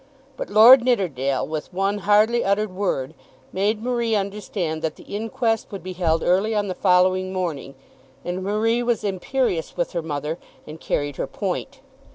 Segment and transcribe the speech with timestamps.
[0.35, 3.13] But Lord Nidderdale, with one hardly uttered word,
[3.53, 7.75] made Marie understand that the inquest would be held early on the following morning,
[8.25, 11.81] and Marie was imperious with her mother and carried her point.